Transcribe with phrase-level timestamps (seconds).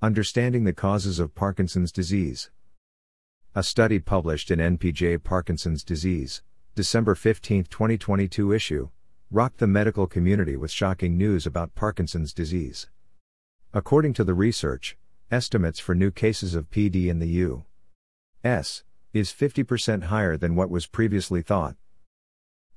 [0.00, 2.52] Understanding the Causes of Parkinson's Disease.
[3.56, 6.40] A study published in NPJ Parkinson's Disease,
[6.76, 8.90] December 15, 2022 issue,
[9.28, 12.88] rocked the medical community with shocking news about Parkinson's disease.
[13.74, 14.96] According to the research,
[15.32, 18.84] estimates for new cases of PD in the U.S.
[19.12, 21.74] is 50% higher than what was previously thought.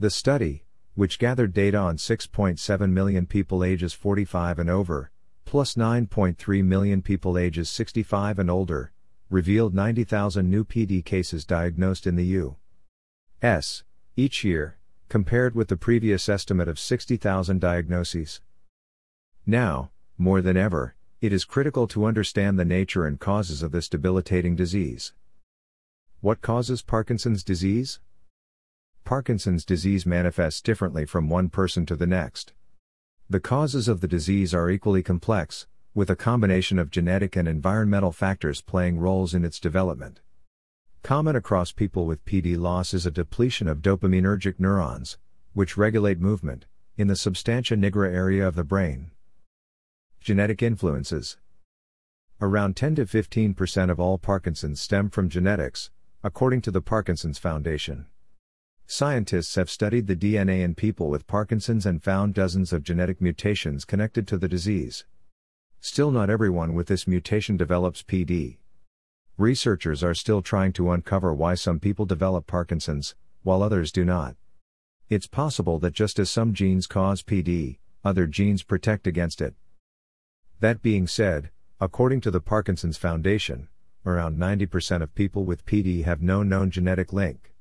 [0.00, 5.10] The study, which gathered data on 6.7 million people ages 45 and over,
[5.52, 8.90] plus 9.3 million people ages 65 and older,
[9.28, 13.84] revealed 90,000 new PD cases diagnosed in the U.S.
[14.16, 14.78] each year,
[15.10, 18.40] compared with the previous estimate of 60,000 diagnoses.
[19.44, 23.90] Now, more than ever, it is critical to understand the nature and causes of this
[23.90, 25.12] debilitating disease.
[26.22, 28.00] What causes Parkinson's disease?
[29.04, 32.54] Parkinson's disease manifests differently from one person to the next.
[33.32, 38.12] The causes of the disease are equally complex, with a combination of genetic and environmental
[38.12, 40.20] factors playing roles in its development.
[41.02, 45.16] Common across people with PD loss is a depletion of dopaminergic neurons,
[45.54, 46.66] which regulate movement,
[46.98, 49.12] in the substantia nigra area of the brain.
[50.20, 51.38] Genetic influences
[52.38, 55.90] Around 10 to 15 percent of all Parkinson's stem from genetics,
[56.22, 58.04] according to the Parkinson's Foundation.
[58.94, 63.86] Scientists have studied the DNA in people with Parkinson's and found dozens of genetic mutations
[63.86, 65.06] connected to the disease.
[65.80, 68.58] Still, not everyone with this mutation develops PD.
[69.38, 74.36] Researchers are still trying to uncover why some people develop Parkinson's, while others do not.
[75.08, 79.54] It's possible that just as some genes cause PD, other genes protect against it.
[80.60, 81.48] That being said,
[81.80, 83.68] according to the Parkinson's Foundation,
[84.04, 87.51] around 90% of people with PD have no known genetic link.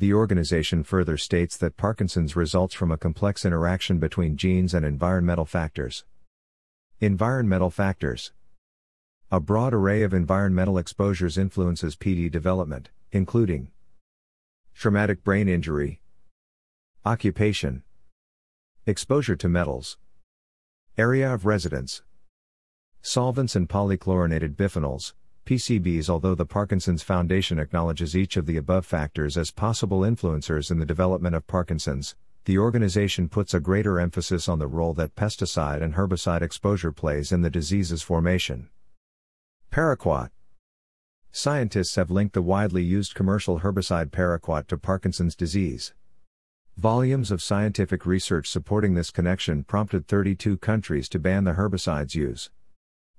[0.00, 5.44] The organization further states that Parkinson's results from a complex interaction between genes and environmental
[5.44, 6.06] factors.
[7.00, 8.32] Environmental factors
[9.30, 13.72] A broad array of environmental exposures influences PD development, including
[14.72, 16.00] traumatic brain injury,
[17.04, 17.82] occupation,
[18.86, 19.98] exposure to metals,
[20.96, 22.00] area of residence,
[23.02, 25.12] solvents and polychlorinated biphenyls,
[25.46, 30.78] PCBs Although the Parkinson's Foundation acknowledges each of the above factors as possible influencers in
[30.78, 32.14] the development of Parkinson's,
[32.44, 37.32] the organization puts a greater emphasis on the role that pesticide and herbicide exposure plays
[37.32, 38.68] in the disease's formation.
[39.70, 40.30] Paraquat
[41.32, 45.94] Scientists have linked the widely used commercial herbicide paraquat to Parkinson's disease.
[46.76, 52.50] Volumes of scientific research supporting this connection prompted 32 countries to ban the herbicide's use.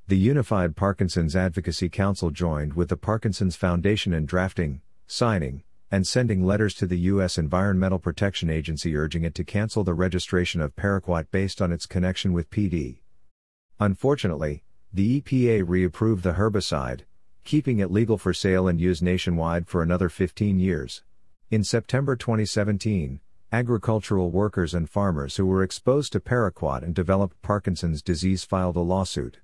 [0.07, 6.44] The Unified Parkinson's Advocacy Council joined with the Parkinson's Foundation in drafting, signing, and sending
[6.44, 7.38] letters to the U.S.
[7.38, 12.34] Environmental Protection Agency urging it to cancel the registration of paraquat based on its connection
[12.34, 13.00] with PD.
[13.79, 14.63] Unfortunately,
[14.94, 17.01] the EPA reapproved the herbicide,
[17.44, 21.03] keeping it legal for sale and use nationwide for another 15 years.
[21.50, 23.22] In September 2017,
[23.53, 28.81] agricultural workers and farmers who were exposed to paraquat and developed Parkinson's disease filed a
[28.81, 29.39] lawsuit.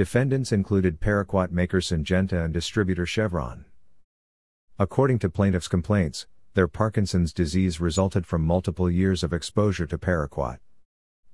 [0.00, 3.66] Defendants included paraquat maker Syngenta and distributor Chevron.
[4.78, 10.56] According to plaintiffs' complaints, their Parkinson's disease resulted from multiple years of exposure to paraquat.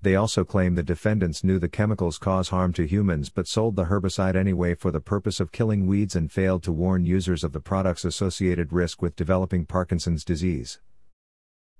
[0.02, 3.84] They also claim the defendants knew the chemicals cause harm to humans but sold the
[3.84, 7.60] herbicide anyway for the purpose of killing weeds and failed to warn users of the
[7.60, 10.80] product's associated risk with developing Parkinson's disease.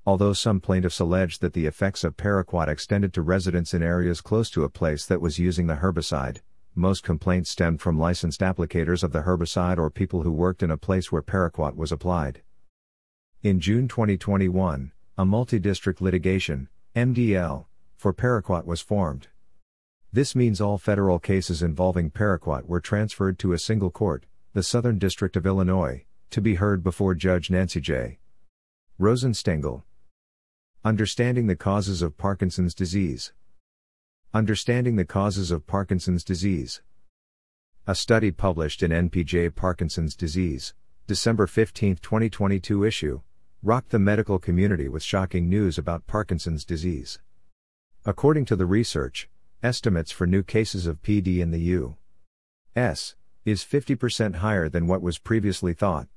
[0.07, 4.49] Although some plaintiffs alleged that the effects of paraquat extended to residents in areas close
[4.51, 6.43] to a place that was using the herbicide,
[6.77, 10.77] most complaints stemmed from licensed applicators of the herbicide or people who worked in a
[10.77, 12.43] place where paraquat was applied.
[13.43, 17.65] In June 2021, a multi district litigation, MDL,
[17.97, 19.29] for paraquat was formed.
[20.13, 24.99] This means all federal cases involving paraquat were transferred to a single court, the Southern
[24.99, 28.19] District of Illinois, to be heard before Judge Nancy J.
[28.99, 29.83] Rosenstengel.
[30.85, 33.33] Understanding the causes of Parkinson's disease.
[34.37, 36.83] Understanding the Causes of Parkinson's Disease.
[37.87, 40.75] A study published in NPJ Parkinson's Disease,
[41.07, 43.23] December 15, 2022 issue,
[43.63, 47.19] rocked the medical community with shocking news about Parkinson's disease.
[48.05, 49.31] According to the research,
[49.63, 53.15] estimates for new cases of PD in the U.S.
[53.47, 56.09] is 50% higher than what was previously thought.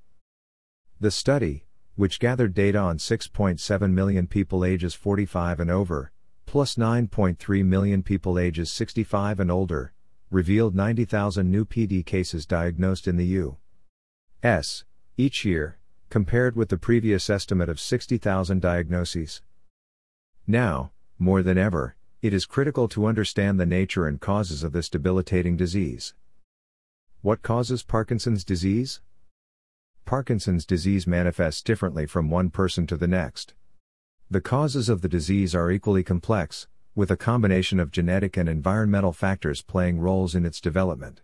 [1.00, 1.64] The study,
[1.96, 6.12] which gathered data on 6.7 million people ages 45 and over,
[6.50, 9.94] plus 9.3 million people ages 65 and older,
[10.32, 14.84] revealed 90,000 new PD cases diagnosed in the U.S.
[15.16, 15.78] each year,
[16.10, 19.44] compared with the previous estimate of 60,000 diagnoses.
[20.48, 24.90] Now, more than ever, it is critical to understand the nature and causes of this
[24.90, 26.16] debilitating disease.
[27.22, 29.02] What causes Parkinson's disease?
[30.06, 33.54] Parkinson's disease manifests differently from one person to the next.
[34.32, 39.12] The causes of the disease are equally complex, with a combination of genetic and environmental
[39.12, 41.22] factors playing roles in its development.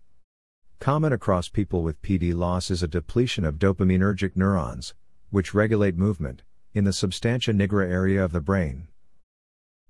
[0.80, 4.96] Common across people with PD loss is a depletion of dopaminergic neurons,
[5.30, 6.42] which regulate movement,
[6.74, 8.88] in the substantia nigra area of the brain.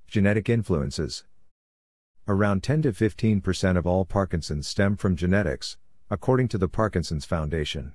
[0.08, 1.24] Genetic influences
[2.28, 5.78] Around 10 to 15% of all Parkinson's stem from genetics,
[6.10, 7.94] according to the Parkinson's Foundation.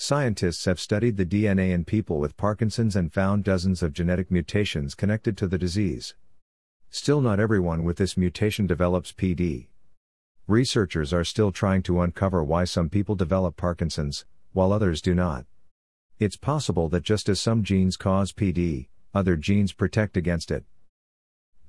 [0.00, 4.94] Scientists have studied the DNA in people with Parkinson's and found dozens of genetic mutations
[4.94, 6.14] connected to the disease.
[6.88, 9.66] Still, not everyone with this mutation develops PD.
[10.46, 15.46] Researchers are still trying to uncover why some people develop Parkinson's, while others do not.
[16.20, 20.64] It's possible that just as some genes cause PD, other genes protect against it.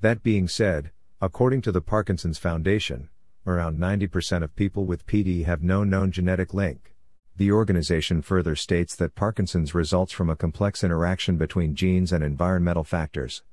[0.02, 3.10] That being said, according to the Parkinson's Foundation,
[3.48, 6.94] around 90% of people with PD have no known genetic link.
[7.40, 12.84] The organization further states that Parkinson's results from a complex interaction between genes and environmental
[12.84, 13.44] factors.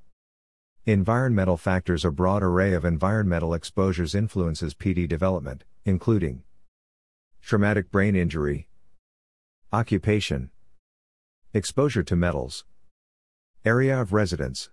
[0.87, 6.43] Environmental factors A broad array of environmental exposures influences PD development, including
[7.41, 8.67] traumatic brain injury,
[9.73, 10.51] occupation,
[11.55, 12.65] exposure to metals,
[13.65, 14.69] area of residence,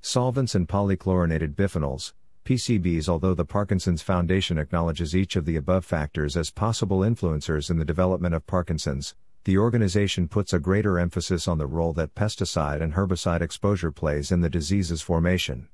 [0.00, 2.14] solvents and polychlorinated biphenyls,
[2.48, 3.10] PCBs.
[3.10, 7.84] Although the Parkinson's Foundation acknowledges each of the above factors as possible influencers in the
[7.84, 9.14] development of Parkinson's,
[9.44, 14.32] the organization puts a greater emphasis on the role that pesticide and herbicide exposure plays
[14.32, 15.68] in the disease's formation.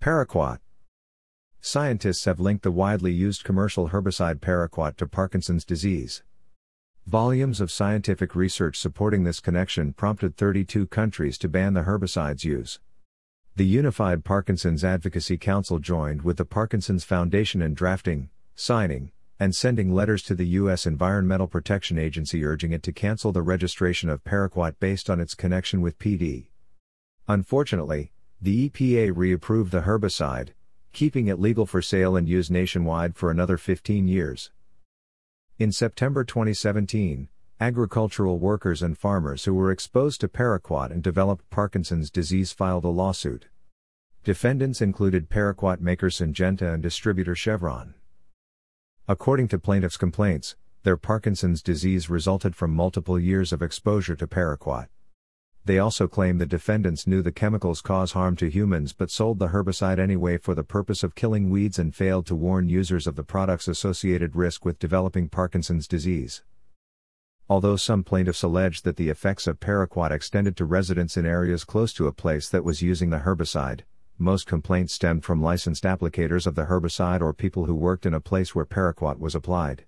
[0.00, 0.58] Paraquat
[1.60, 6.24] Scientists have linked the widely used commercial herbicide paraquat to Parkinson's disease.
[7.06, 12.80] Volumes of scientific research supporting this connection prompted 32 countries to ban the herbicide's use.
[13.58, 19.10] The Unified Parkinson's Advocacy Council joined with the Parkinson's Foundation in drafting, signing,
[19.40, 20.86] and sending letters to the U.S.
[20.86, 25.80] Environmental Protection Agency urging it to cancel the registration of paraquat based on its connection
[25.80, 26.50] with PD.
[27.26, 30.50] Unfortunately, the EPA reapproved the herbicide,
[30.92, 34.52] keeping it legal for sale and use nationwide for another 15 years.
[35.58, 37.28] In September 2017,
[37.60, 42.88] agricultural workers and farmers who were exposed to paraquat and developed Parkinson's disease filed a
[42.88, 43.48] lawsuit.
[44.22, 47.94] Defendants included paraquat maker Syngenta and distributor Chevron.
[49.08, 54.86] According to plaintiffs' complaints, their Parkinson's disease resulted from multiple years of exposure to paraquat.
[55.64, 59.48] They also claim the defendants knew the chemicals cause harm to humans but sold the
[59.48, 63.24] herbicide anyway for the purpose of killing weeds and failed to warn users of the
[63.24, 66.44] product's associated risk with developing Parkinson's disease.
[67.50, 71.94] Although some plaintiffs alleged that the effects of paraquat extended to residents in areas close
[71.94, 73.80] to a place that was using the herbicide,
[74.18, 78.20] most complaints stemmed from licensed applicators of the herbicide or people who worked in a
[78.20, 79.86] place where paraquat was applied.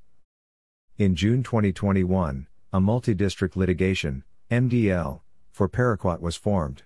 [0.97, 5.21] In June 2021, a multi district litigation, MDL,
[5.51, 6.85] for paraquat was formed.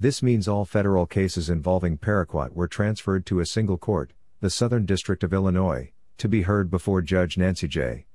[0.00, 4.86] This means all federal cases involving paraquat were transferred to a single court, the Southern
[4.86, 8.06] District of Illinois, to be heard before Judge Nancy J.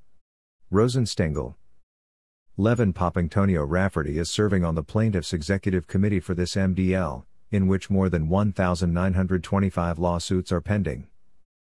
[0.71, 1.56] Rosenstengel.
[2.59, 7.92] Levin Papantonio Rafferty is serving on the plaintiff's executive committee for this MDL, in which
[7.92, 11.07] more than 1,925 lawsuits are pending.